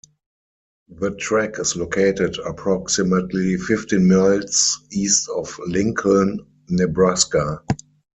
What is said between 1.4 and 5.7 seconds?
is located approximately fifteen miles east of